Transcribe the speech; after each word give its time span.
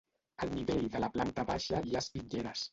Al 0.45 0.53
nivell 0.53 0.87
de 0.95 1.03
la 1.05 1.11
planta 1.19 1.47
baixa 1.53 1.85
hi 1.87 1.95
ha 1.97 2.05
espitlleres. 2.05 2.69